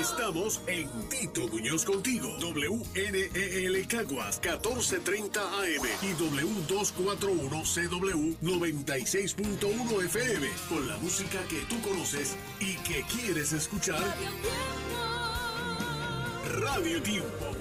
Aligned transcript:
Estamos 0.00 0.60
en 0.66 0.88
Tito 1.08 1.46
Muñoz 1.48 1.84
contigo. 1.84 2.36
WNEL 2.40 3.86
Caguas 3.86 4.40
1430 4.42 5.40
AM 5.40 5.86
y 6.02 6.12
W241CW 6.14 8.36
96.1 8.42 10.04
FM. 10.04 10.48
Con 10.68 10.88
la 10.88 10.96
música 10.98 11.38
que 11.48 11.60
tú 11.68 11.80
conoces 11.82 12.36
y 12.58 12.74
que 12.78 13.04
quieres 13.04 13.52
escuchar. 13.52 14.02
Radio 16.60 17.00
Tiempo. 17.02 17.28
Radio 17.52 17.52
Tiempo. 17.52 17.54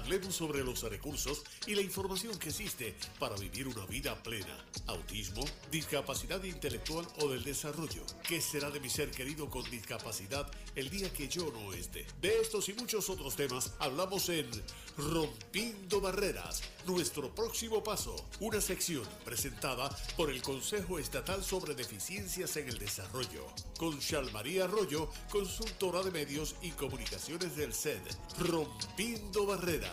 Hablemos 0.00 0.34
sobre 0.34 0.64
los 0.64 0.82
recursos 0.82 1.42
y 1.66 1.74
la 1.74 1.82
información 1.82 2.38
que 2.38 2.48
existe 2.48 2.94
para 3.18 3.36
vivir 3.36 3.68
una 3.68 3.84
vida 3.84 4.14
plena. 4.22 4.64
Autismo, 4.86 5.44
discapacidad 5.70 6.42
intelectual 6.42 7.06
o 7.20 7.28
del 7.28 7.44
desarrollo. 7.44 8.02
¿Qué 8.26 8.40
será 8.40 8.70
de 8.70 8.80
mi 8.80 8.88
ser 8.88 9.10
querido 9.10 9.50
con 9.50 9.62
discapacidad 9.70 10.50
el 10.74 10.88
día 10.88 11.12
que 11.12 11.28
yo 11.28 11.52
no 11.52 11.74
esté? 11.74 12.06
De 12.22 12.40
estos 12.40 12.70
y 12.70 12.72
muchos 12.72 13.10
otros 13.10 13.36
temas 13.36 13.74
hablamos 13.78 14.30
en 14.30 14.48
Rompiendo 14.96 16.00
Barreras, 16.00 16.62
nuestro 16.86 17.34
próximo 17.34 17.82
paso. 17.82 18.16
Una 18.40 18.60
sección 18.62 19.04
presentada 19.24 19.94
por 20.16 20.30
el 20.30 20.40
Consejo 20.40 20.98
Estatal 20.98 21.44
sobre 21.44 21.74
Deficiencias 21.74 22.56
en 22.56 22.68
el 22.68 22.78
Desarrollo. 22.78 23.46
Con 23.78 23.98
María 24.32 24.64
Arroyo, 24.64 25.10
consultora 25.30 26.02
de 26.02 26.10
medios 26.10 26.56
y 26.62 26.70
comunicaciones 26.70 27.54
del 27.54 27.74
SED. 27.74 28.00
Rompiendo 28.38 29.46
Barreras 29.46 29.89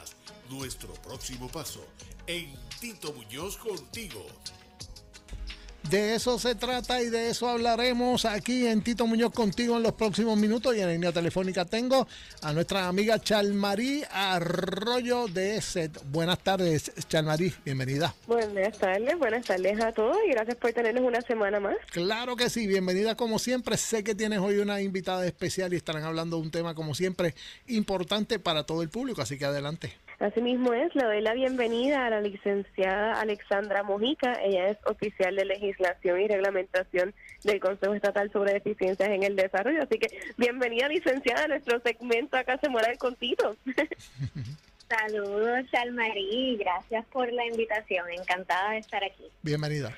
nuestro 0.50 0.94
próximo 0.96 1.48
paso 1.50 1.86
en 2.28 2.54
Tito 2.80 3.14
Muñoz 3.14 3.58
contigo. 3.58 4.26
De 5.90 6.16
eso 6.16 6.38
se 6.38 6.54
trata 6.54 7.02
y 7.02 7.10
de 7.10 7.30
eso 7.30 7.48
hablaremos 7.48 8.26
aquí 8.26 8.68
en 8.68 8.82
Tito 8.82 9.08
Muñoz 9.08 9.32
contigo 9.32 9.78
en 9.78 9.84
los 9.84 9.94
próximos 9.94 10.38
minutos. 10.38 10.76
Y 10.76 10.82
en 10.82 10.88
la 10.88 10.92
línea 10.92 11.12
telefónica 11.14 11.64
tengo 11.64 12.06
a 12.42 12.52
nuestra 12.52 12.90
amiga 12.90 13.20
Chalmarí 13.20 14.04
Arroyo 14.12 15.28
de 15.30 15.62
SET. 15.62 15.98
Buenas 16.12 16.40
tardes, 16.40 16.92
Chalmarí, 17.08 17.54
bienvenida. 17.64 18.14
Buenas 18.28 18.78
tardes, 18.78 19.18
buenas 19.18 19.46
tardes 19.46 19.80
a 19.80 19.94
todos 19.94 20.18
y 20.28 20.32
gracias 20.32 20.58
por 20.58 20.74
tenernos 20.74 21.06
una 21.06 21.22
semana 21.22 21.62
más. 21.62 21.78
Claro 21.92 22.36
que 22.36 22.50
sí, 22.50 22.68
bienvenida 22.68 23.16
como 23.16 23.40
siempre. 23.40 23.78
Sé 23.78 24.04
que 24.04 24.14
tienes 24.14 24.40
hoy 24.40 24.58
una 24.58 24.82
invitada 24.82 25.26
especial 25.26 25.74
y 25.74 25.78
estarán 25.78 26.04
hablando 26.04 26.36
de 26.36 26.42
un 26.42 26.52
tema 26.52 26.76
como 26.76 26.96
siempre 26.96 27.34
importante 27.68 28.40
para 28.40 28.66
todo 28.66 28.82
el 28.82 28.90
público, 28.90 29.22
así 29.22 29.38
que 29.38 29.46
adelante. 29.46 29.94
Asimismo 30.20 30.74
es, 30.74 30.96
le 30.96 31.04
doy 31.04 31.22
la 31.22 31.34
bienvenida 31.34 32.08
a 32.08 32.10
la 32.10 32.22
licenciada 32.22 33.22
Alexandra 33.22 33.84
Mojica. 33.84 34.34
Ella 34.42 34.70
es 34.70 34.78
oficial 34.86 35.36
de 35.36 35.46
legislación 35.46 36.20
y 36.20 36.28
reglamentación 36.28 37.14
del 37.44 37.60
Consejo 37.60 37.94
Estatal 37.94 38.32
sobre 38.32 38.54
Deficiencias 38.54 39.10
en 39.10 39.22
el 39.22 39.36
Desarrollo. 39.36 39.84
Así 39.84 40.00
que 40.00 40.08
bienvenida, 40.38 40.88
licenciada, 40.88 41.44
a 41.44 41.48
nuestro 41.48 41.80
segmento 41.82 42.36
Acá 42.36 42.58
se 42.58 42.68
muera 42.68 42.92
el 42.92 42.98
contito. 42.98 43.56
Saludos, 44.90 45.66
Almarí. 45.74 46.58
Gracias 46.58 47.06
por 47.08 47.32
la 47.32 47.46
invitación. 47.46 48.10
Encantada 48.12 48.72
de 48.72 48.80
estar 48.80 49.04
aquí. 49.04 49.26
Bienvenida. 49.44 49.94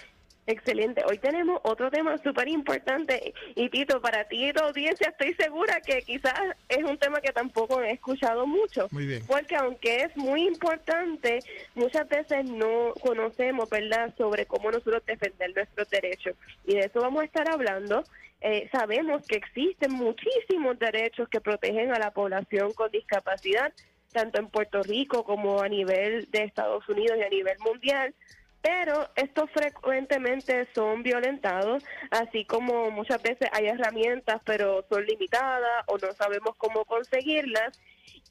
Excelente. 0.49 1.03
Hoy 1.07 1.19
tenemos 1.19 1.61
otro 1.61 1.91
tema 1.91 2.17
súper 2.17 2.47
importante 2.47 3.35
y 3.53 3.69
Tito, 3.69 4.01
para 4.01 4.23
ti 4.23 4.49
y 4.49 4.51
tu 4.51 4.63
audiencia 4.63 5.09
estoy 5.09 5.35
segura 5.35 5.79
que 5.79 6.01
quizás 6.01 6.33
es 6.67 6.83
un 6.83 6.97
tema 6.97 7.21
que 7.21 7.31
tampoco 7.31 7.79
he 7.83 7.91
escuchado 7.91 8.47
mucho. 8.47 8.87
Muy 8.89 9.05
bien. 9.05 9.23
Porque 9.27 9.55
aunque 9.55 9.97
es 9.97 10.17
muy 10.17 10.47
importante, 10.47 11.37
muchas 11.75 12.09
veces 12.09 12.45
no 12.45 12.95
conocemos, 12.99 13.69
¿verdad?, 13.69 14.11
sobre 14.17 14.47
cómo 14.47 14.71
nosotros 14.71 15.05
defender 15.05 15.53
nuestros 15.55 15.87
derechos. 15.91 16.33
Y 16.65 16.73
de 16.73 16.85
eso 16.85 16.99
vamos 16.99 17.21
a 17.21 17.25
estar 17.25 17.47
hablando. 17.47 18.03
Eh, 18.41 18.69
sabemos 18.71 19.27
que 19.27 19.35
existen 19.35 19.93
muchísimos 19.93 20.79
derechos 20.79 21.29
que 21.29 21.41
protegen 21.41 21.93
a 21.93 21.99
la 21.99 22.09
población 22.09 22.73
con 22.73 22.89
discapacidad, 22.89 23.71
tanto 24.11 24.39
en 24.39 24.47
Puerto 24.47 24.81
Rico 24.81 25.23
como 25.23 25.61
a 25.61 25.69
nivel 25.69 26.27
de 26.31 26.41
Estados 26.45 26.89
Unidos 26.89 27.19
y 27.19 27.21
a 27.21 27.29
nivel 27.29 27.59
mundial 27.59 28.15
pero 28.61 29.09
estos 29.15 29.49
frecuentemente 29.51 30.67
son 30.73 31.03
violentados, 31.03 31.83
así 32.11 32.45
como 32.45 32.91
muchas 32.91 33.21
veces 33.21 33.49
hay 33.53 33.67
herramientas, 33.67 34.41
pero 34.45 34.85
son 34.89 35.05
limitadas 35.05 35.83
o 35.87 35.97
no 35.97 36.11
sabemos 36.13 36.55
cómo 36.57 36.85
conseguirlas, 36.85 37.79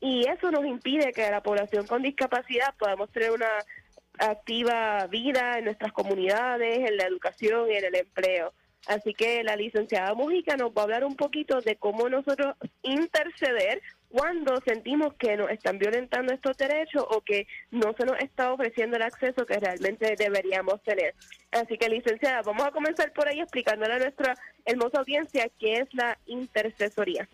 y 0.00 0.26
eso 0.28 0.50
nos 0.50 0.64
impide 0.64 1.12
que 1.12 1.30
la 1.30 1.42
población 1.42 1.86
con 1.86 2.02
discapacidad 2.02 2.74
podamos 2.78 3.10
tener 3.10 3.30
una 3.32 3.50
activa 4.18 5.06
vida 5.06 5.58
en 5.58 5.64
nuestras 5.64 5.92
comunidades, 5.92 6.88
en 6.88 6.96
la 6.96 7.04
educación 7.04 7.70
y 7.70 7.76
en 7.76 7.84
el 7.84 7.94
empleo. 7.94 8.52
Así 8.86 9.12
que 9.12 9.42
la 9.42 9.56
licenciada 9.56 10.14
Mujica 10.14 10.56
nos 10.56 10.70
va 10.70 10.82
a 10.82 10.84
hablar 10.84 11.04
un 11.04 11.16
poquito 11.16 11.60
de 11.60 11.76
cómo 11.76 12.08
nosotros 12.08 12.56
interceder 12.82 13.82
cuando 14.08 14.58
sentimos 14.62 15.14
que 15.14 15.36
nos 15.36 15.50
están 15.50 15.78
violentando 15.78 16.32
estos 16.32 16.56
derechos 16.56 17.04
o 17.10 17.20
que 17.20 17.46
no 17.70 17.92
se 17.92 18.06
nos 18.06 18.18
está 18.20 18.52
ofreciendo 18.52 18.96
el 18.96 19.02
acceso 19.02 19.44
que 19.44 19.58
realmente 19.58 20.14
deberíamos 20.16 20.82
tener. 20.82 21.14
Así 21.50 21.76
que, 21.76 21.88
licenciada, 21.88 22.42
vamos 22.42 22.66
a 22.66 22.70
comenzar 22.70 23.12
por 23.12 23.28
ahí 23.28 23.40
explicándole 23.40 23.94
a 23.94 23.98
nuestra 23.98 24.34
hermosa 24.64 25.00
audiencia 25.00 25.50
qué 25.58 25.80
es 25.80 25.92
la 25.92 26.18
intercesoría. 26.26 27.28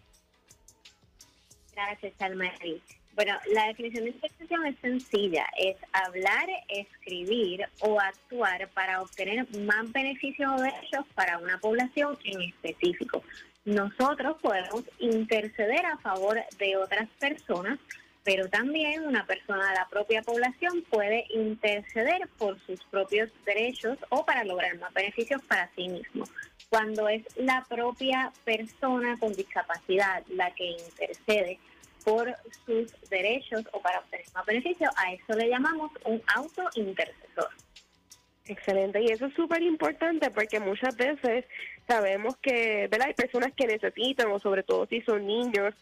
Gracias, 1.74 2.20
Almarí. 2.20 2.82
Bueno, 3.14 3.38
la 3.52 3.68
definición 3.68 4.04
de 4.04 4.10
intercesión 4.10 4.66
es 4.66 4.76
sencilla, 4.80 5.46
es 5.56 5.76
hablar, 5.92 6.48
escribir 6.68 7.64
o 7.80 8.00
actuar 8.00 8.68
para 8.70 9.00
obtener 9.00 9.46
más 9.60 9.92
beneficios 9.92 10.50
o 10.52 10.60
derechos 10.60 11.06
para 11.14 11.38
una 11.38 11.58
población 11.58 12.18
en 12.24 12.42
específico 12.42 13.22
nosotros 13.64 14.36
podemos 14.42 14.84
interceder 14.98 15.86
a 15.86 15.96
favor 15.98 16.38
de 16.58 16.76
otras 16.76 17.08
personas, 17.18 17.78
pero 18.22 18.48
también 18.48 19.06
una 19.06 19.26
persona 19.26 19.68
de 19.68 19.74
la 19.74 19.88
propia 19.88 20.22
población 20.22 20.84
puede 20.90 21.26
interceder 21.30 22.28
por 22.38 22.58
sus 22.66 22.82
propios 22.84 23.30
derechos 23.44 23.98
o 24.10 24.24
para 24.24 24.44
lograr 24.44 24.78
más 24.78 24.92
beneficios 24.92 25.42
para 25.42 25.70
sí 25.74 25.88
mismo. 25.88 26.24
Cuando 26.68 27.08
es 27.08 27.22
la 27.36 27.64
propia 27.68 28.32
persona 28.44 29.16
con 29.18 29.32
discapacidad 29.32 30.22
la 30.28 30.50
que 30.52 30.70
intercede 30.70 31.58
por 32.04 32.34
sus 32.66 32.92
derechos 33.08 33.64
o 33.72 33.80
para 33.80 34.00
obtener 34.00 34.26
más 34.34 34.46
beneficios, 34.46 34.90
a 34.96 35.12
eso 35.12 35.32
le 35.34 35.48
llamamos 35.48 35.90
un 36.04 36.22
autointercesor. 36.34 37.48
Excelente, 38.46 39.00
y 39.00 39.06
eso 39.06 39.24
es 39.26 39.34
súper 39.34 39.62
importante 39.62 40.30
porque 40.30 40.60
muchas 40.60 40.94
veces 40.96 41.46
sabemos 41.88 42.36
que 42.36 42.90
hay 43.02 43.14
personas 43.14 43.52
que 43.56 43.66
necesitan, 43.66 44.30
o 44.30 44.38
sobre 44.38 44.62
todo 44.62 44.86
si 44.86 45.00
son 45.00 45.26
niños, 45.26 45.74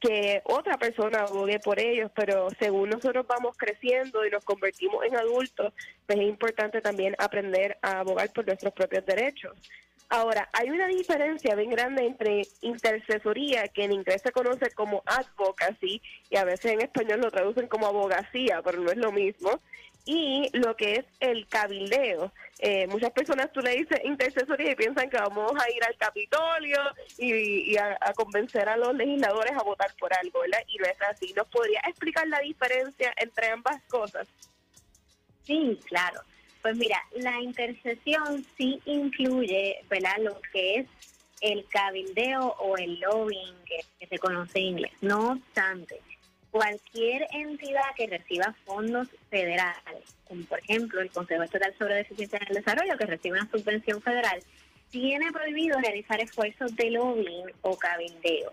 que 0.00 0.42
otra 0.44 0.76
persona 0.78 1.20
abogue 1.20 1.60
por 1.60 1.78
ellos, 1.78 2.10
pero 2.16 2.48
según 2.58 2.90
nosotros 2.90 3.24
vamos 3.26 3.56
creciendo 3.56 4.26
y 4.26 4.30
nos 4.30 4.44
convertimos 4.44 5.04
en 5.04 5.16
adultos, 5.16 5.72
pues 6.06 6.18
es 6.18 6.24
importante 6.26 6.80
también 6.80 7.14
aprender 7.18 7.78
a 7.82 8.00
abogar 8.00 8.32
por 8.32 8.44
nuestros 8.46 8.72
propios 8.72 9.06
derechos. 9.06 9.56
Ahora, 10.10 10.48
hay 10.54 10.70
una 10.70 10.86
diferencia 10.86 11.54
bien 11.54 11.70
grande 11.70 12.06
entre 12.06 12.46
intercesoría, 12.62 13.68
que 13.68 13.84
en 13.84 13.92
inglés 13.92 14.22
se 14.22 14.32
conoce 14.32 14.70
como 14.70 15.02
advocacy, 15.04 16.00
y 16.30 16.36
a 16.36 16.44
veces 16.44 16.72
en 16.72 16.80
español 16.80 17.20
lo 17.20 17.30
traducen 17.30 17.68
como 17.68 17.86
abogacía, 17.86 18.62
pero 18.62 18.80
no 18.80 18.90
es 18.90 18.96
lo 18.96 19.12
mismo, 19.12 19.60
y 20.06 20.48
lo 20.56 20.74
que 20.74 20.96
es 20.96 21.04
el 21.20 21.46
cabildeo. 21.48 22.32
Eh, 22.60 22.86
muchas 22.86 23.10
personas 23.10 23.52
tú 23.52 23.60
le 23.60 23.76
dices 23.76 24.00
intercesoría 24.04 24.72
y 24.72 24.76
piensan 24.76 25.10
que 25.10 25.18
vamos 25.18 25.52
a 25.52 25.70
ir 25.70 25.84
al 25.84 25.94
Capitolio 25.98 26.78
y, 27.18 27.76
a, 27.76 27.98
convencer 28.14 28.66
a 28.70 28.78
los 28.78 28.94
legisladores 28.94 29.52
a 29.52 29.62
votar 29.62 29.94
por 30.00 30.10
algo, 30.14 30.40
¿verdad? 30.40 30.64
Y 30.68 30.78
no 30.78 30.86
es 30.86 31.02
así. 31.02 31.34
¿Nos 31.34 31.46
podría 31.48 31.80
explicar 31.86 32.26
la 32.26 32.40
diferencia 32.40 33.12
entre 33.18 33.50
ambas 33.50 33.82
cosas? 33.82 34.26
Sí, 35.44 35.78
claro. 35.86 36.22
Pues 36.62 36.76
mira, 36.76 37.02
la 37.16 37.40
intercesión 37.40 38.44
sí 38.56 38.80
incluye, 38.84 39.84
¿verdad? 39.88 40.16
Lo 40.20 40.40
que 40.52 40.76
es 40.76 40.86
el 41.40 41.64
cabildeo 41.68 42.56
o 42.58 42.76
el 42.76 42.98
lobbying 43.00 43.54
que, 43.64 43.80
que 43.98 44.06
se 44.06 44.18
conoce 44.18 44.58
en 44.58 44.66
inglés. 44.66 44.92
No 45.00 45.32
obstante, 45.32 46.00
cualquier 46.50 47.26
entidad 47.32 47.94
que 47.96 48.06
reciba 48.06 48.54
fondos 48.64 49.08
federales, 49.30 50.16
como 50.26 50.44
por 50.44 50.58
ejemplo 50.60 51.00
el 51.00 51.10
Consejo 51.10 51.42
Estatal 51.42 51.74
sobre 51.78 51.96
Deficiencia 51.96 52.38
en 52.38 52.48
el 52.48 52.62
Desarrollo, 52.62 52.96
que 52.96 53.06
recibe 53.06 53.38
una 53.40 53.50
subvención 53.50 54.00
federal, 54.02 54.42
tiene 54.90 55.30
prohibido 55.32 55.78
realizar 55.80 56.20
esfuerzos 56.20 56.74
de 56.76 56.90
lobbying 56.90 57.46
o 57.62 57.76
cabildeo. 57.76 58.52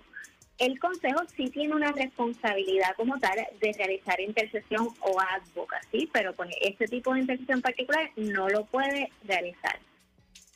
El 0.57 0.79
Consejo 0.79 1.21
sí 1.35 1.49
tiene 1.49 1.75
una 1.75 1.91
responsabilidad 1.91 2.95
como 2.95 3.19
tal 3.19 3.35
de 3.59 3.73
realizar 3.73 4.19
intercesión 4.21 4.87
o 5.01 5.19
advocacy, 5.19 6.09
pero 6.13 6.33
con 6.33 6.49
este 6.61 6.87
tipo 6.87 7.13
de 7.13 7.19
intercesión 7.21 7.61
particular 7.61 8.09
no 8.15 8.47
lo 8.47 8.63
puede 8.65 9.11
realizar. 9.25 9.77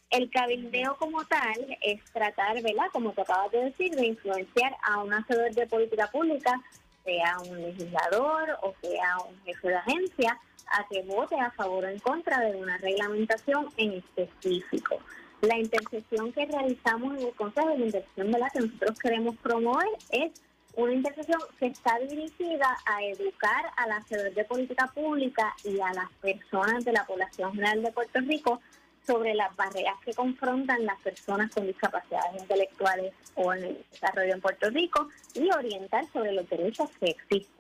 El 0.10 0.30
cabildeo 0.32 0.96
como 0.98 1.24
tal 1.26 1.78
es 1.82 2.04
tratar, 2.14 2.62
¿verdad? 2.64 2.86
Como 2.94 3.12
te 3.12 3.22
acabas 3.22 3.52
de 3.52 3.66
decir, 3.66 3.92
de 3.92 4.08
influenciar 4.08 4.76
a 4.84 5.04
un 5.04 5.14
hacedor 5.14 5.54
de 5.54 5.68
política 5.68 6.08
pública 6.08 6.60
sea 7.04 7.38
un 7.40 7.62
legislador 7.62 8.58
o 8.62 8.74
sea 8.82 9.18
un 9.28 9.38
jefe 9.44 9.68
de 9.68 9.76
agencia, 9.76 10.40
a 10.72 10.88
que 10.88 11.02
vote 11.04 11.36
a 11.40 11.52
favor 11.52 11.84
o 11.86 11.88
en 11.88 12.00
contra 12.00 12.40
de 12.40 12.56
una 12.56 12.78
reglamentación 12.78 13.70
en 13.78 13.94
específico. 13.94 15.00
La 15.42 15.58
intercesión 15.58 16.34
que 16.34 16.46
realizamos 16.46 17.18
en 17.18 17.28
el 17.28 17.34
Consejo 17.34 17.70
de 17.70 17.86
Intercesión 17.86 18.32
¿verdad? 18.32 18.52
que 18.52 18.60
nosotros 18.60 19.00
queremos 19.00 19.36
promover 19.38 19.88
es 20.10 20.32
una 20.76 20.94
intercesión 20.94 21.40
que 21.60 21.68
está 21.68 21.98
dirigida 22.00 22.78
a 22.86 23.04
educar 23.04 23.66
a 23.76 23.88
la 23.88 24.04
de 24.10 24.46
política 24.46 24.88
pública 24.94 25.54
y 25.64 25.80
a 25.80 25.94
las 25.94 26.12
personas 26.22 26.86
de 26.86 26.92
la 26.92 27.06
población 27.06 27.54
general 27.54 27.82
de 27.84 27.92
Puerto 27.92 28.20
Rico 28.20 28.62
sobre 29.06 29.34
las 29.34 29.56
barreras 29.56 29.96
que 30.06 30.14
confrontan 30.14 30.86
las 30.86 31.00
personas 31.00 31.52
con 31.52 31.66
discapacidades 31.66 32.42
intelectuales 32.42 33.14
o 33.36 33.54
en 33.54 33.64
el 33.64 33.86
desarrollo 33.92 34.34
en 34.34 34.42
Puerto 34.42 34.70
Rico 34.70 35.10
y 35.34 35.50
orientar 35.52 36.06
sobre 36.14 36.34
los 36.34 36.48
derechos 36.50 36.90
que 37.00 37.08
existen. 37.08 37.59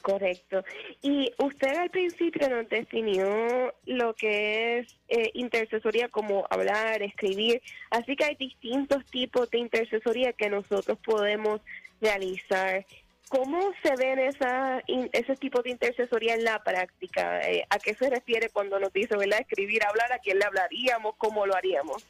Correcto. 0.00 0.64
Y 1.02 1.32
usted 1.38 1.76
al 1.76 1.90
principio 1.90 2.48
nos 2.48 2.68
definió 2.68 3.74
lo 3.86 4.14
que 4.14 4.78
es 4.78 4.96
eh, 5.08 5.30
intercesoría 5.34 6.08
como 6.08 6.46
hablar, 6.50 7.02
escribir, 7.02 7.62
así 7.90 8.16
que 8.16 8.24
hay 8.24 8.34
distintos 8.36 9.04
tipos 9.06 9.50
de 9.50 9.58
intercesoría 9.58 10.32
que 10.32 10.48
nosotros 10.48 10.98
podemos 11.04 11.60
realizar. 12.00 12.84
¿Cómo 13.28 13.72
se 13.82 13.94
ven 13.94 14.18
esa, 14.18 14.82
ese 14.86 15.36
tipo 15.36 15.62
de 15.62 15.70
intercesoría 15.70 16.34
en 16.34 16.42
la 16.42 16.64
práctica? 16.64 17.40
Eh, 17.42 17.64
¿A 17.70 17.78
qué 17.78 17.94
se 17.94 18.10
refiere 18.10 18.48
cuando 18.48 18.80
nos 18.80 18.92
dice, 18.92 19.16
¿verdad? 19.16 19.40
Escribir, 19.40 19.84
hablar, 19.84 20.12
¿a 20.12 20.18
quién 20.18 20.40
le 20.40 20.46
hablaríamos? 20.46 21.14
¿Cómo 21.16 21.46
lo 21.46 21.54
haríamos? 21.54 22.04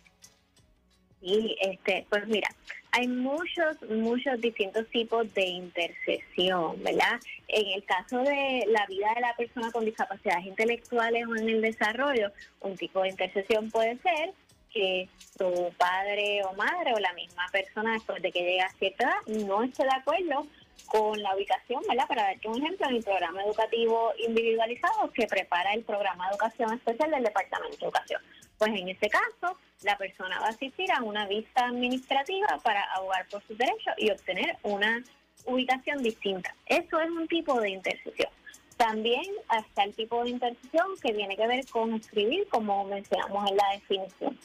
Sí, 1.20 1.56
este, 1.61 2.06
pues 2.08 2.26
mira, 2.26 2.49
hay 2.93 3.06
muchos, 3.06 3.81
muchos 3.88 4.40
distintos 4.40 4.87
tipos 4.88 5.32
de 5.34 5.44
intercesión, 5.44 6.82
¿verdad? 6.82 7.20
En 7.49 7.67
el 7.75 7.84
caso 7.84 8.19
de 8.19 8.64
la 8.69 8.87
vida 8.87 9.12
de 9.14 9.20
la 9.20 9.34
persona 9.37 9.70
con 9.70 9.84
discapacidades 9.84 10.46
intelectuales 10.46 11.26
o 11.26 11.37
en 11.37 11.49
el 11.49 11.61
desarrollo, 11.61 12.32
un 12.61 12.76
tipo 12.76 13.02
de 13.02 13.11
intercesión 13.11 13.70
puede 13.70 13.99
ser 13.99 14.32
que 14.72 15.08
su 15.37 15.72
padre 15.76 16.43
o 16.44 16.52
madre 16.55 16.94
o 16.94 16.99
la 16.99 17.12
misma 17.12 17.44
persona 17.52 17.93
después 17.93 18.22
de 18.22 18.32
que 18.32 18.43
llega 18.43 18.67
a 18.67 18.72
cierta 18.75 19.05
edad 19.05 19.46
no 19.46 19.62
esté 19.62 19.82
de 19.84 19.93
acuerdo 19.93 20.46
con 20.87 21.20
la 21.22 21.34
ubicación, 21.34 21.82
¿verdad? 21.88 22.06
Para 22.08 22.22
darte 22.25 22.49
un 22.49 22.62
ejemplo, 22.62 22.88
en 22.88 22.96
el 22.96 23.05
programa 23.05 23.43
educativo 23.44 24.12
individualizado 24.26 25.11
que 25.12 25.26
prepara 25.26 25.72
el 25.75 25.84
programa 25.84 26.26
de 26.26 26.31
educación 26.32 26.72
especial 26.72 27.11
del 27.11 27.25
Departamento 27.25 27.76
de 27.76 27.84
Educación. 27.84 28.22
Pues 28.60 28.78
en 28.78 28.90
este 28.90 29.08
caso, 29.08 29.56
la 29.84 29.96
persona 29.96 30.38
va 30.38 30.48
a 30.48 30.50
asistir 30.50 30.92
a 30.92 31.02
una 31.02 31.26
vista 31.26 31.64
administrativa 31.64 32.46
para 32.62 32.82
abogar 32.94 33.26
por 33.30 33.42
sus 33.46 33.56
derechos 33.56 33.94
y 33.96 34.10
obtener 34.10 34.58
una 34.62 35.02
ubicación 35.46 36.02
distinta. 36.02 36.54
Eso 36.66 37.00
es 37.00 37.08
un 37.08 37.26
tipo 37.26 37.58
de 37.58 37.70
intercesión. 37.70 38.28
También 38.76 39.22
está 39.58 39.84
el 39.84 39.94
tipo 39.94 40.22
de 40.22 40.28
intercesión 40.28 40.88
que 41.02 41.14
tiene 41.14 41.38
que 41.38 41.46
ver 41.46 41.66
con 41.68 41.94
escribir, 41.94 42.46
como 42.50 42.84
mencionamos 42.84 43.50
en 43.50 43.56
la 43.56 43.64
definición. 43.72 44.38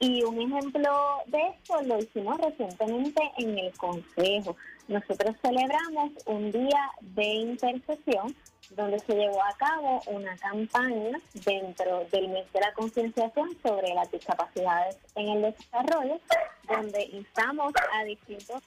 Y 0.00 0.22
un 0.22 0.38
ejemplo 0.38 1.22
de 1.28 1.40
esto 1.40 1.80
lo 1.80 1.98
hicimos 1.98 2.38
recientemente 2.42 3.22
en 3.38 3.58
el 3.58 3.72
Consejo. 3.78 4.54
Nosotros 4.86 5.34
celebramos 5.40 6.10
un 6.26 6.52
día 6.52 6.90
de 7.00 7.24
intercesión 7.24 8.36
donde 8.76 8.98
se 9.00 9.14
llevó 9.14 9.42
a 9.42 9.56
cabo 9.56 10.02
una 10.06 10.36
campaña 10.38 11.18
dentro 11.44 12.04
del 12.10 12.28
mes 12.28 12.52
de 12.52 12.60
la 12.60 12.72
concienciación 12.72 13.56
sobre 13.62 13.94
las 13.94 14.10
discapacidades 14.10 14.96
en 15.14 15.28
el 15.28 15.42
desarrollo, 15.42 16.20
donde 16.68 17.04
instamos 17.04 17.72
a 17.92 18.04
distintos 18.04 18.62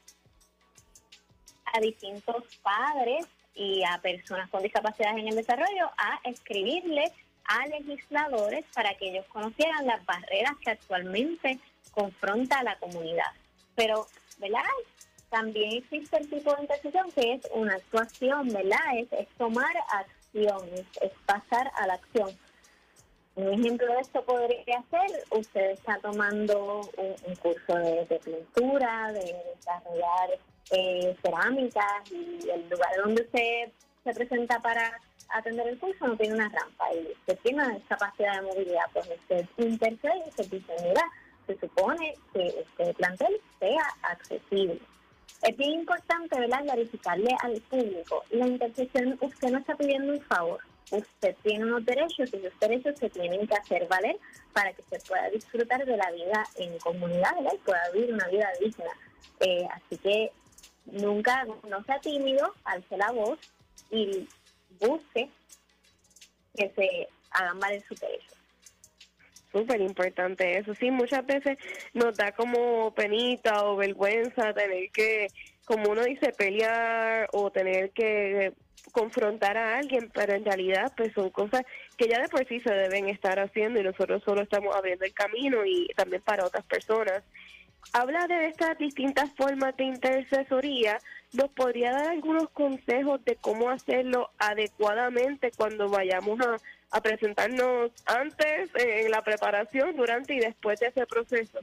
a 1.74 1.80
distintos 1.80 2.44
padres 2.62 3.26
y 3.54 3.84
a 3.84 4.00
personas 4.02 4.50
con 4.50 4.62
discapacidades 4.64 5.18
en 5.18 5.28
el 5.30 5.36
desarrollo 5.36 5.90
a 5.98 6.20
escribirles 6.24 7.12
a 7.46 7.68
legisladores 7.68 8.66
para 8.74 8.96
que 8.96 9.10
ellos 9.10 9.26
conocieran 9.28 9.86
las 9.86 10.06
barreras 10.06 10.54
que 10.64 10.72
actualmente 10.72 11.60
confronta 11.92 12.60
a 12.60 12.64
la 12.64 12.78
comunidad. 12.78 13.32
Pero, 13.76 14.08
¿verdad? 14.38 14.64
También 15.30 15.74
existe 15.74 16.18
el 16.18 16.30
tipo 16.30 16.56
de 16.56 16.62
intercesión 16.62 17.12
que 17.12 17.34
es 17.34 17.50
una 17.54 17.76
actuación, 17.76 18.48
¿verdad? 18.50 18.80
Es, 19.12 19.28
tomar 19.38 19.74
acción, 19.92 20.70
es, 21.02 21.12
pasar 21.26 21.72
a 21.78 21.88
la 21.88 21.94
acción. 21.96 22.30
Un 23.36 23.54
ejemplo 23.54 23.88
de 23.94 24.00
esto 24.00 24.24
podría 24.24 24.84
ser, 24.90 25.24
usted 25.32 25.72
está 25.72 26.00
tomando 26.00 26.90
un, 26.98 27.36
curso 27.36 27.76
de, 27.76 28.20
pintura, 28.24 29.12
de 29.12 29.36
desarrollar 29.56 30.40
eh, 30.72 31.16
cerámicas 31.22 32.12
y 32.12 32.50
el 32.50 32.70
lugar 32.70 32.92
donde 33.04 33.24
usted 33.24 33.72
se 34.06 34.14
presenta 34.14 34.60
para 34.62 34.98
atender 35.30 35.68
el 35.68 35.80
curso 35.80 36.08
no 36.08 36.16
tiene 36.16 36.36
una 36.36 36.50
rampa 36.50 36.94
y 36.94 37.12
usted 37.12 37.38
tiene 37.44 37.64
una 37.64 37.76
discapacidad 37.76 38.36
de 38.36 38.42
movilidad, 38.48 38.86
pues 38.94 39.10
usted 39.10 39.46
intercede 39.58 40.24
y 40.28 40.32
se 40.32 40.44
dice, 40.44 40.74
mira, 40.84 41.04
se 41.48 41.60
supone 41.60 42.16
que 42.34 42.48
este 42.48 42.94
plantel 42.94 43.42
sea 43.60 43.84
accesible. 44.04 44.80
Es 45.42 45.56
bien 45.58 45.72
importante, 45.72 46.40
¿verdad?, 46.40 46.64
clarificarle 46.64 47.36
al 47.42 47.62
público, 47.62 48.24
la 48.32 48.48
intersección, 48.48 49.18
usted 49.22 49.50
no 49.50 49.60
está 49.60 49.76
pidiendo 49.76 50.14
un 50.14 50.22
favor, 50.22 50.60
usted 50.92 51.36
tiene 51.44 51.66
unos 51.66 51.86
derechos 51.86 52.34
y 52.34 52.38
esos 52.38 52.60
derechos 52.60 52.98
se 52.98 53.10
tienen 53.10 53.46
que 53.48 53.54
hacer 53.56 53.88
valer 53.88 54.18
para 54.54 54.74
que 54.74 54.82
se 54.84 55.00
pueda 55.08 55.30
disfrutar 55.30 55.86
de 55.86 55.98
la 55.98 56.12
vida 56.12 56.44
en 56.56 56.78
comunidad, 56.80 57.36
¿verdad?, 57.36 57.54
y 57.54 57.58
pueda 57.60 57.90
vivir 57.92 58.14
una 58.14 58.28
vida 58.28 58.50
digna. 58.60 58.92
Eh, 59.42 59.68
así 59.72 59.98
que 59.98 60.32
nunca, 60.86 61.46
no 61.68 61.84
sea 61.84 62.00
tímido, 62.00 62.54
alce 62.64 62.98
la 62.98 63.12
voz 63.12 63.40
y 63.92 64.28
busque 64.80 65.30
que 66.56 66.70
se 66.76 67.10
hagan 67.32 67.60
valer 67.60 67.84
su 67.88 67.96
derecho. 67.96 68.36
Súper 69.56 69.80
importante 69.80 70.58
eso. 70.58 70.76
Sí, 70.76 70.92
muchas 70.92 71.26
veces 71.26 71.58
nos 71.94 72.18
da 72.18 72.34
como 72.34 72.94
penita 72.94 73.64
o 73.64 73.78
vergüenza 73.78 74.54
tener 74.54 74.90
que, 74.92 75.28
como 75.64 75.92
uno 75.92 76.04
dice, 76.04 76.34
pelear 76.38 77.30
o 77.32 77.50
tener 77.52 77.92
que 77.92 78.52
confrontar 78.92 79.58
a 79.58 79.78
alguien, 79.78 80.12
pero 80.14 80.34
en 80.34 80.44
realidad 80.44 80.92
pues 80.98 81.14
son 81.14 81.30
cosas 81.30 81.62
que 81.96 82.10
ya 82.10 82.22
de 82.22 82.28
por 82.28 82.46
sí 82.50 82.60
se 82.60 82.74
deben 82.74 83.08
estar 83.08 83.40
haciendo 83.40 83.80
y 83.80 83.84
nosotros 83.84 84.22
solo 84.26 84.42
estamos 84.42 84.76
abriendo 84.76 85.06
el 85.06 85.14
camino 85.14 85.66
y 85.66 85.88
también 85.96 86.22
para 86.22 86.46
otras 86.46 86.66
personas. 86.66 87.24
Habla 87.94 88.28
de 88.28 88.48
estas 88.48 88.78
distintas 88.78 89.32
formas 89.36 89.76
de 89.78 89.86
intercesoría. 89.86 91.00
¿Nos 91.34 91.50
podría 91.52 91.92
dar 91.92 92.08
algunos 92.08 92.50
consejos 92.50 93.24
de 93.26 93.36
cómo 93.36 93.70
hacerlo 93.70 94.32
adecuadamente 94.38 95.52
cuando 95.56 95.90
vayamos 95.90 96.40
a, 96.92 97.02
presentarnos 97.02 97.92
antes, 98.06 98.70
en 98.76 99.12
la 99.12 99.22
preparación, 99.22 99.96
durante 99.98 100.34
y 100.34 100.40
después 100.40 100.80
de 100.80 100.88
ese 100.88 101.06
proceso? 101.06 101.60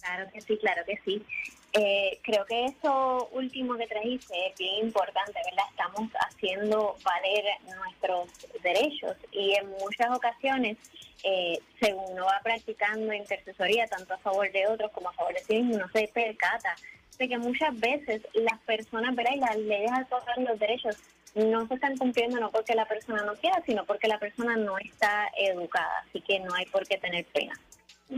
Claro 0.00 0.30
que 0.32 0.40
sí, 0.40 0.58
claro 0.58 0.82
que 0.84 0.98
sí. 1.04 1.24
Eh, 1.72 2.18
creo 2.22 2.44
que 2.46 2.64
eso 2.66 3.28
último 3.32 3.76
que 3.76 3.86
trajiste 3.86 4.34
es 4.48 4.58
bien 4.58 4.86
importante, 4.86 5.38
¿verdad? 5.44 5.64
Estamos 5.70 6.10
haciendo 6.28 6.96
valer 7.04 7.44
nuestros 7.76 8.28
derechos 8.62 9.16
y 9.30 9.54
en 9.54 9.70
muchas 9.70 10.10
ocasiones, 10.10 10.78
eh, 11.22 11.60
según 11.80 12.12
uno 12.12 12.24
va 12.24 12.40
practicando 12.42 13.12
intercesoría, 13.12 13.86
tanto 13.86 14.14
a 14.14 14.18
favor 14.18 14.50
de 14.50 14.66
otros 14.66 14.90
como 14.90 15.10
a 15.10 15.12
favor 15.12 15.32
de 15.32 15.44
sí 15.44 15.62
mismo, 15.62 15.76
uno 15.76 15.88
se 15.92 16.08
percata 16.08 16.74
de 17.18 17.28
que 17.28 17.38
muchas 17.38 17.78
veces 17.78 18.22
las 18.34 18.58
personas, 18.62 19.14
¿verdad? 19.14 19.34
Y 19.36 19.40
las 19.40 19.56
leyes 19.56 19.92
al 19.92 20.08
tocar 20.08 20.38
los 20.38 20.58
derechos 20.58 20.96
no 21.36 21.68
se 21.68 21.74
están 21.74 21.96
cumpliendo 21.96 22.40
no 22.40 22.50
porque 22.50 22.74
la 22.74 22.86
persona 22.86 23.22
no 23.22 23.34
quiera, 23.34 23.62
sino 23.64 23.84
porque 23.84 24.08
la 24.08 24.18
persona 24.18 24.56
no 24.56 24.76
está 24.78 25.30
educada, 25.36 26.04
así 26.08 26.20
que 26.22 26.40
no 26.40 26.52
hay 26.54 26.66
por 26.66 26.84
qué 26.88 26.98
tener 26.98 27.24
pena. 27.26 27.52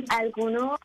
Algunos, 0.09 0.79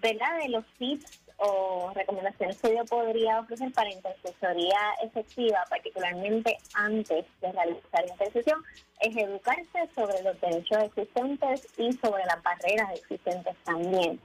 ¿verdad? 0.00 0.38
De 0.38 0.48
los 0.50 0.64
tips 0.78 1.23
o 1.44 1.92
recomendaciones 1.94 2.60
que 2.60 2.74
yo 2.74 2.84
podría 2.84 3.40
ofrecer 3.40 3.72
para 3.72 3.92
intercesoría 3.92 4.78
efectiva, 5.02 5.64
particularmente 5.68 6.56
antes 6.74 7.26
de 7.40 7.52
realizar 7.52 8.06
intercesión, 8.08 8.62
es 9.00 9.16
educarse 9.16 9.88
sobre 9.94 10.22
los 10.22 10.40
derechos 10.40 10.78
existentes 10.84 11.66
y 11.76 11.92
sobre 11.92 12.24
las 12.24 12.42
barreras 12.42 12.92
existentes 12.94 13.54
también. 13.64 14.20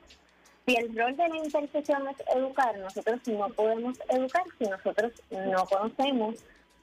Si 0.66 0.76
el 0.76 0.96
rol 0.96 1.16
de 1.18 1.28
la 1.28 1.38
intercesión 1.38 2.08
es 2.08 2.18
educar, 2.36 2.78
nosotros 2.78 3.20
no 3.28 3.50
podemos 3.50 3.98
educar 4.10 4.44
si 4.58 4.66
nosotros 4.66 5.12
no 5.32 5.66
conocemos 5.66 6.36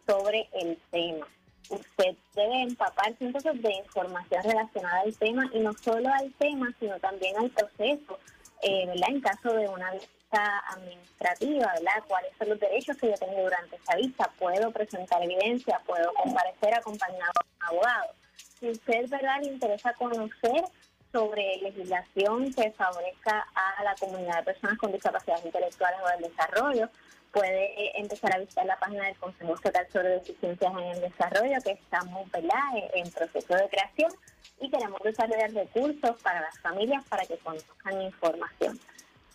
sobre 0.07 0.49
el 0.52 0.78
tema. 0.90 1.26
Usted 1.69 2.16
debe 2.35 2.62
empaparse 2.62 3.25
entonces 3.25 3.61
de 3.61 3.73
información 3.75 4.43
relacionada 4.45 5.00
al 5.00 5.14
tema 5.16 5.50
y 5.52 5.61
no 5.61 5.73
solo 5.73 6.09
al 6.12 6.33
tema, 6.35 6.73
sino 6.78 6.99
también 7.00 7.37
al 7.37 7.50
proceso, 7.50 8.19
eh. 8.62 8.87
En 9.09 9.21
caso 9.21 9.52
de 9.52 9.69
una 9.69 9.93
administrativa, 10.30 11.73
¿verdad? 11.75 12.04
¿Cuáles 12.09 12.33
son 12.37 12.50
los 12.50 12.61
derechos 12.61 12.97
que 12.97 13.09
yo 13.09 13.14
tengo 13.14 13.42
durante 13.42 13.76
esa 13.76 13.97
vista? 13.97 14.30
¿Puedo 14.38 14.71
presentar 14.71 15.23
evidencia? 15.23 15.80
¿Puedo 15.87 16.12
comparecer 16.14 16.75
acompañado 16.75 17.33
de 17.42 17.56
un 17.56 17.64
abogado? 17.64 18.12
Si 18.61 18.71
usted, 18.71 19.09
¿verdad?, 19.09 19.40
le 19.42 19.52
interesa 19.52 19.92
conocer 19.95 20.64
sobre 21.12 21.59
legislación 21.59 22.52
que 22.52 22.73
favorezca 22.73 23.47
a 23.54 23.83
la 23.85 23.95
comunidad 23.95 24.38
de 24.38 24.42
personas 24.45 24.78
con 24.78 24.92
discapacidades 24.92 25.45
intelectuales 25.45 26.00
o 26.02 26.09
del 26.09 26.30
desarrollo, 26.30 26.90
puede 27.33 27.99
empezar 27.99 28.35
a 28.35 28.38
visitar 28.38 28.66
la 28.66 28.78
página 28.78 29.04
del 29.04 29.16
Consejo 29.16 29.54
Estatal 29.54 29.87
sobre 29.92 30.09
Deficiencias 30.09 30.73
en 30.73 30.85
el 30.85 31.00
Desarrollo, 31.00 31.59
que 31.62 31.73
estamos 31.73 32.28
en 32.33 33.11
proceso 33.11 33.54
de 33.54 33.68
creación 33.68 34.12
y 34.61 34.71
queremos 34.71 35.00
desarrollar 35.02 35.52
recursos 35.52 36.23
para 36.23 36.40
las 36.40 36.59
familias 36.61 37.04
para 37.09 37.25
que 37.26 37.37
conozcan 37.38 38.02
información. 38.02 38.80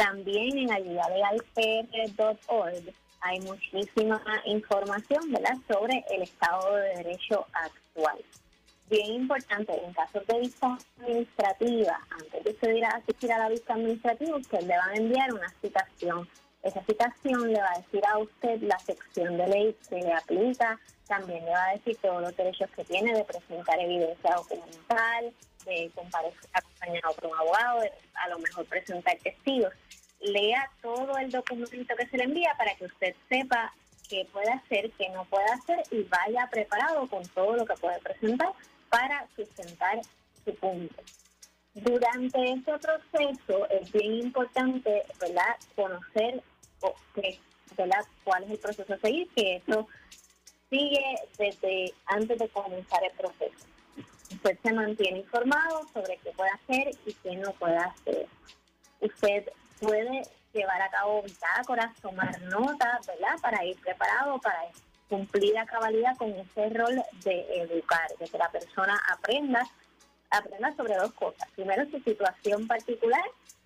También 0.02 0.58
en 0.58 0.72
ayudalegalpr.org 0.72 2.94
hay 3.20 3.40
muchísima 3.42 4.20
información 4.46 5.32
¿verdad? 5.32 5.58
sobre 5.72 6.04
el 6.10 6.24
Estado 6.24 6.76
de 6.76 7.04
Derecho 7.04 7.46
actual. 7.54 8.18
Bien 8.90 9.12
importante, 9.12 9.80
en 9.86 9.94
casos 9.94 10.26
de 10.26 10.40
vista 10.40 10.76
administrativa, 10.98 12.00
antes 12.10 12.44
de 12.44 12.50
usted 12.50 12.82
asistir 12.82 13.32
a 13.32 13.38
la 13.38 13.50
vista 13.50 13.76
administrativa, 13.76 14.38
usted 14.38 14.62
le 14.62 14.76
va 14.76 14.86
a 14.86 14.96
enviar 14.96 15.32
una 15.36 15.54
citación. 15.62 16.28
Esa 16.64 16.84
citación 16.84 17.54
le 17.54 17.62
va 17.62 17.70
a 17.70 17.78
decir 17.78 18.04
a 18.04 18.18
usted 18.18 18.60
la 18.64 18.80
sección 18.80 19.38
de 19.38 19.48
ley 19.50 19.78
que 19.88 19.98
le 19.98 20.14
aplica, 20.14 20.80
también 21.08 21.46
le 21.46 21.52
va 21.52 21.66
a 21.66 21.74
decir 21.74 21.96
todos 22.02 22.24
los 22.24 22.36
derechos 22.36 22.72
que 22.76 22.84
tiene 22.86 23.14
de 23.14 23.24
presentar 23.24 23.80
evidencia 23.80 24.34
documental, 24.34 25.32
de 25.66 25.92
comparecer 25.96 26.50
acompañado 26.54 27.14
por 27.16 27.32
un 27.32 27.38
abogado, 27.38 27.82
a 28.16 28.30
lo 28.30 28.40
mejor 28.40 28.66
presentar 28.66 29.18
testigos 29.20 29.74
lea 30.22 30.70
todo 30.82 31.18
el 31.18 31.32
documento 31.32 31.96
que 31.96 32.08
se 32.08 32.18
le 32.18 32.26
envía 32.26 32.54
para 32.58 32.76
que 32.76 32.86
usted 32.86 33.16
sepa 33.28 33.74
qué 34.08 34.28
puede 34.32 34.52
hacer, 34.52 34.92
qué 34.92 35.10
no 35.10 35.26
puede 35.26 35.46
hacer 35.46 35.84
y 35.92 36.04
vaya 36.04 36.48
preparado 36.52 37.08
con 37.08 37.24
todo 37.30 37.56
lo 37.56 37.66
que 37.66 37.74
puede 37.76 38.00
presentar 38.00 38.52
para 38.90 39.28
sustentar 39.36 40.00
su 40.46 40.54
punto. 40.56 41.02
Durante 41.74 42.52
este 42.52 42.74
proceso 42.78 43.70
es 43.70 43.92
bien 43.92 44.14
importante 44.16 45.04
¿verdad? 45.20 45.56
conocer 45.76 46.44
¿verdad? 47.78 48.06
cuál 48.24 48.44
es 48.44 48.52
el 48.52 48.60
proceso 48.60 48.94
a 48.94 48.98
seguir, 48.98 49.30
que 49.34 49.56
eso 49.56 49.88
sigue 50.70 51.16
desde 51.38 51.94
antes 52.06 52.38
de 52.38 52.50
comenzar 52.50 53.04
el 53.04 53.12
proceso. 53.12 53.66
Usted 54.32 54.58
se 54.64 54.74
mantiene 54.74 55.20
informado 55.20 55.88
sobre 55.94 56.18
qué 56.18 56.32
puede 56.32 56.52
hacer 56.52 56.92
y 57.06 57.14
qué 57.14 57.36
no 57.36 57.52
puede 57.54 57.78
hacer. 57.78 58.28
Usted 59.02 59.50
puede 59.80 60.24
llevar 60.54 60.82
a 60.82 60.90
cabo 60.90 61.24
bitácoras, 61.24 61.96
tomar 62.02 62.42
notas, 62.44 63.08
¿verdad? 63.08 63.36
Para 63.42 63.66
ir 63.66 63.78
preparado, 63.80 64.40
para 64.40 64.62
cumplir 65.10 65.58
a 65.58 65.66
cabalidad 65.66 66.16
con 66.18 66.30
ese 66.30 66.70
rol 66.70 67.02
de 67.24 67.62
educar, 67.62 68.08
de 68.20 68.28
que 68.28 68.38
la 68.38 68.50
persona 68.50 68.98
aprenda, 69.12 69.68
aprenda 70.30 70.74
sobre 70.76 70.96
dos 70.96 71.12
cosas. 71.14 71.50
Primero, 71.56 71.86
su 71.92 72.00
situación 72.00 72.68
particular 72.68 73.24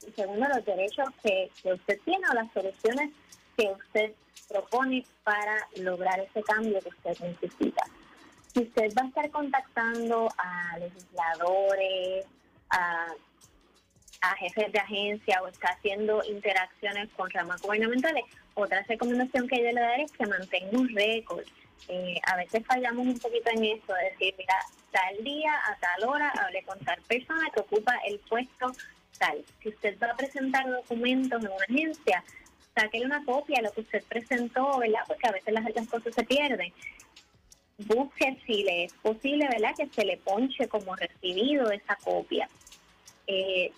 y 0.07 0.11
segundo, 0.11 0.47
los 0.47 0.65
derechos 0.65 1.09
que, 1.21 1.51
que 1.61 1.73
usted 1.73 1.99
tiene 2.03 2.27
o 2.29 2.33
las 2.33 2.51
soluciones 2.51 3.11
que 3.55 3.71
usted 3.71 4.13
propone 4.47 5.05
para 5.23 5.55
lograr 5.77 6.19
ese 6.19 6.41
cambio 6.43 6.79
que 6.79 6.89
usted 6.89 7.19
necesita. 7.19 7.83
Si 8.55 8.61
usted 8.61 8.93
va 8.97 9.01
a 9.01 9.07
estar 9.07 9.29
contactando 9.31 10.29
a 10.37 10.77
legisladores, 10.79 12.25
a 12.69 14.35
jefes 14.37 14.71
de 14.71 14.79
agencia 14.79 15.41
o 15.41 15.47
está 15.47 15.67
haciendo 15.71 16.23
interacciones 16.23 17.09
con 17.17 17.29
ramas 17.31 17.61
gubernamentales, 17.61 18.23
otra 18.53 18.81
recomendación 18.83 19.49
que 19.49 19.57
yo 19.57 19.71
le 19.73 19.81
daré 19.81 20.03
es 20.03 20.11
que 20.13 20.25
mantenga 20.25 20.79
un 20.79 20.87
récord. 20.95 21.43
Eh, 21.89 22.17
a 22.25 22.37
veces 22.37 22.65
fallamos 22.65 23.05
un 23.05 23.19
poquito 23.19 23.49
en 23.49 23.65
eso, 23.65 23.93
de 23.93 24.09
decir, 24.11 24.33
mira, 24.37 24.55
tal 24.89 25.23
día, 25.25 25.53
a 25.53 25.75
tal 25.75 26.09
hora, 26.09 26.29
hablé 26.29 26.63
con 26.63 26.79
tal 26.79 27.01
persona 27.01 27.49
que 27.53 27.59
ocupa 27.59 27.93
el 28.07 28.19
puesto 28.19 28.71
tal. 29.19 29.43
Si 29.61 29.67
usted 29.67 29.99
va 30.01 30.11
a 30.11 30.15
presentar 30.15 30.65
documentos 30.71 31.43
en 31.43 31.51
una 31.51 31.65
agencia, 31.65 32.23
sáquele 32.73 33.05
una 33.05 33.25
copia 33.25 33.57
de 33.57 33.63
lo 33.63 33.73
que 33.73 33.81
usted 33.81 34.03
presentó, 34.05 34.77
¿verdad? 34.79 35.01
Porque 35.07 35.27
a 35.27 35.33
veces 35.33 35.53
las 35.53 35.87
cosas 35.89 36.15
se 36.15 36.23
pierden. 36.23 36.71
Busque 37.77 38.37
si 38.45 38.63
le 38.63 38.85
es 38.85 38.93
posible, 38.93 39.47
¿verdad? 39.49 39.75
Que 39.75 39.87
se 39.87 40.05
le 40.05 40.17
ponche 40.17 40.67
como 40.67 40.95
recibido 40.95 41.69
esa 41.71 41.95
copia. 41.97 42.47
Eh, 43.27 43.71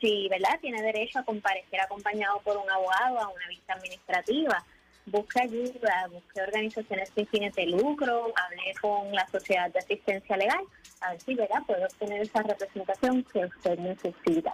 si 0.00 0.28
¿verdad? 0.28 0.58
tiene 0.60 0.82
derecho 0.82 1.18
a 1.18 1.24
comparecer 1.24 1.80
acompañado 1.80 2.40
por 2.40 2.56
un 2.56 2.70
abogado 2.70 3.18
a 3.20 3.28
una 3.28 3.48
vista 3.48 3.74
administrativa. 3.74 4.64
Busque 5.06 5.40
ayuda, 5.40 6.08
busque 6.10 6.40
organizaciones 6.40 7.10
sin 7.14 7.26
fines 7.28 7.54
de 7.54 7.66
lucro, 7.66 8.32
hable 8.34 8.74
con 8.80 9.12
la 9.12 9.26
Sociedad 9.28 9.70
de 9.70 9.78
Asistencia 9.78 10.36
Legal, 10.36 10.64
a 11.00 11.12
ver 11.12 11.20
si 11.20 11.34
¿verdad? 11.34 11.62
puede 11.66 11.84
obtener 11.84 12.22
esa 12.22 12.42
representación 12.42 13.22
que 13.24 13.44
usted 13.44 13.78
necesita. 13.78 14.52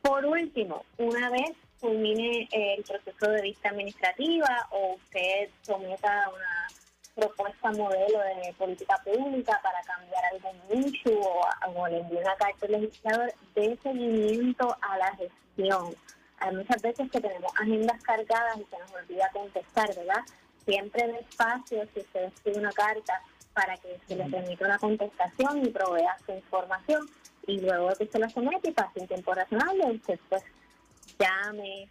Por 0.00 0.24
último, 0.26 0.84
una 0.98 1.28
vez 1.30 1.52
culmine 1.80 2.48
el 2.52 2.84
proceso 2.84 3.30
de 3.30 3.42
vista 3.42 3.70
administrativa 3.70 4.68
o 4.70 4.94
usted 4.94 5.48
someta 5.62 6.30
una 6.30 6.68
propuesta 7.14 7.70
modelo 7.70 8.18
de 8.18 8.52
política 8.58 9.00
pública 9.04 9.60
para 9.62 9.80
cambiar 9.82 10.24
algún 10.32 10.84
issue 10.84 11.14
o, 11.14 11.88
le 11.88 12.00
envíe 12.00 12.18
una 12.18 12.36
carta 12.36 12.66
al 12.66 12.72
legislador 12.72 13.32
de 13.54 13.78
seguimiento 13.82 14.76
a 14.80 14.98
la 14.98 15.16
gestión. 15.16 15.94
Hay 16.38 16.56
muchas 16.56 16.82
veces 16.82 17.10
que 17.10 17.20
tenemos 17.20 17.52
agendas 17.60 18.02
cargadas 18.02 18.58
y 18.58 18.64
se 18.64 18.78
nos 18.78 18.92
olvida 18.92 19.30
contestar, 19.32 19.94
¿verdad? 19.94 20.22
Siempre 20.64 21.06
despacio, 21.08 21.86
si 21.94 22.00
usted 22.00 22.24
escribe 22.24 22.58
una 22.58 22.72
carta 22.72 23.22
para 23.52 23.76
que 23.76 24.00
se 24.06 24.16
le 24.16 24.24
permita 24.24 24.64
una 24.64 24.78
contestación 24.78 25.64
y 25.64 25.70
provea 25.70 26.16
su 26.26 26.32
información 26.32 27.08
y 27.46 27.60
luego 27.60 27.90
que 27.96 28.06
se 28.06 28.18
la 28.18 28.28
somete 28.28 28.70
y 28.70 28.72
pase 28.72 29.00
en 29.00 29.06
tiempo 29.06 29.32
razonable, 29.32 29.92
usted 29.92 30.18
pues 30.28 30.42
llame, 31.18 31.88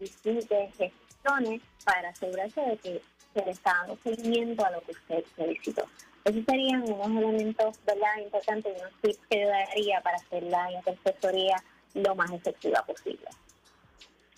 visite, 0.00 0.72
gestione 0.76 1.60
para 1.84 2.08
asegurarse 2.08 2.60
de 2.62 2.76
que 2.78 3.02
se 3.34 3.44
le 3.44 3.50
está 3.50 3.74
dando 3.80 3.98
seguimiento 4.02 4.64
a 4.64 4.70
lo 4.70 4.80
que 4.82 4.92
usted 4.92 5.24
solicitó. 5.36 5.84
Esos 6.24 6.44
serían 6.44 6.82
unos 6.82 7.08
elementos 7.08 7.78
¿verdad? 7.84 8.18
importantes 8.22 8.72
unos 8.78 8.92
tips 9.00 9.18
que 9.28 9.40
yo 9.40 9.48
daría 9.48 10.00
para 10.00 10.16
hacer 10.16 10.42
la 10.44 10.70
intercesoría 10.72 11.56
lo 11.94 12.14
más 12.14 12.30
efectiva 12.30 12.82
posible. 12.86 13.26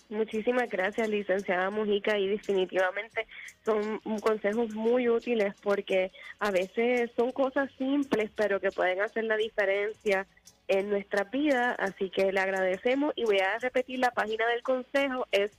Muchísimas 0.09 0.69
gracias, 0.69 1.09
licenciada 1.09 1.71
Mujica, 1.71 2.19
y 2.19 2.27
definitivamente 2.27 3.25
son 3.63 3.99
consejos 4.21 4.73
muy 4.75 5.09
útiles 5.09 5.55
porque 5.63 6.11
a 6.39 6.51
veces 6.51 7.09
son 7.15 7.31
cosas 7.31 7.71
simples, 7.77 8.29
pero 8.35 8.59
que 8.59 8.71
pueden 8.71 9.01
hacer 9.01 9.23
la 9.23 9.35
diferencia 9.35 10.27
en 10.67 10.89
nuestra 10.89 11.23
vida, 11.23 11.71
así 11.73 12.11
que 12.11 12.31
le 12.31 12.39
agradecemos 12.39 13.13
y 13.15 13.23
voy 13.23 13.39
a 13.39 13.57
repetir 13.57 13.99
la 13.99 14.11
página 14.11 14.47
del 14.47 14.61
consejo, 14.61 15.27
es 15.31 15.51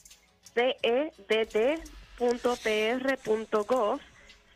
CEDT 0.55 1.81
cedd.pr.gov, 2.18 4.00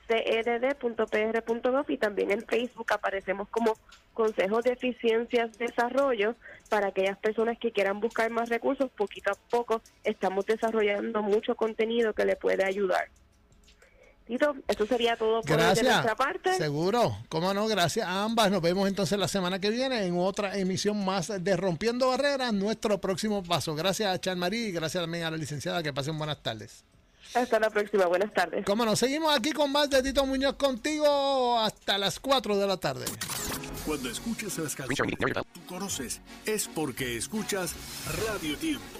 cedd.pr.gov 0.09 1.91
y 1.91 1.97
también 1.97 2.31
en 2.31 2.45
Facebook 2.47 2.93
aparecemos 2.93 3.49
como 3.49 3.77
Consejos 4.15 4.65
de 4.65 4.73
Eficiencias 4.73 5.57
Desarrollo 5.59 6.35
para 6.69 6.89
aquellas 6.89 7.19
personas 7.19 7.59
que 7.59 7.73
quieran 7.73 8.01
buscar 8.01 8.31
más 8.31 8.49
recursos. 8.49 8.91
Poquito 8.91 9.31
a 9.31 9.35
poco 9.51 9.83
estamos 10.05 10.47
desarrollando 10.47 11.23
mucho 11.23 11.55
contenido 11.55 12.13
que 12.13 12.25
le 12.25 12.37
puede 12.37 12.65
ayudar. 12.65 13.09
Tito, 14.27 14.55
eso 14.69 14.87
sería 14.87 15.17
todo 15.17 15.43
por 15.43 15.57
gracias. 15.57 15.87
nuestra 15.87 16.15
parte. 16.15 16.55
Seguro, 16.55 17.17
cómo 17.29 17.53
no, 17.53 17.67
gracias 17.67 18.07
a 18.07 18.23
ambas. 18.23 18.51
Nos 18.51 18.63
vemos 18.63 18.87
entonces 18.89 19.19
la 19.19 19.27
semana 19.27 19.59
que 19.59 19.71
viene 19.71 20.07
en 20.07 20.17
otra 20.17 20.57
emisión 20.57 21.05
más 21.05 21.33
de 21.43 21.57
Rompiendo 21.57 22.09
Barreras, 22.09 22.53
nuestro 22.53 23.01
próximo 23.01 23.43
paso. 23.43 23.75
Gracias 23.75 24.15
a 24.15 24.21
Charmarí 24.21 24.67
y 24.67 24.73
gracias 24.73 25.03
también 25.03 25.25
a 25.25 25.33
la 25.33 25.37
licenciada. 25.37 25.83
Que 25.83 25.93
pasen 25.93 26.17
buenas 26.17 26.41
tardes. 26.43 26.85
Hasta 27.35 27.61
la 27.61 27.71
próxima, 27.71 28.07
buenas 28.07 28.33
tardes. 28.33 28.65
Como 28.65 28.85
nos 28.85 28.99
seguimos 28.99 29.37
aquí 29.37 29.53
con 29.53 29.71
más 29.71 29.89
de 29.91 30.03
Tito 30.03 30.27
Muñoz 30.27 30.57
contigo 30.57 31.59
hasta 31.59 31.99
las 31.99 32.19
4 32.21 32.57
de 32.59 32.67
la 32.67 32.77
tarde. 32.77 33.05
Cuando 33.87 34.11
escuchas 34.11 34.59
las 34.59 34.75
canciones 34.75 35.17
tú 35.53 35.67
conoces, 35.67 36.21
es 36.45 36.69
porque 36.69 37.17
escuchas 37.17 37.75
Radio 38.27 38.57
Tiempo 38.59 39.00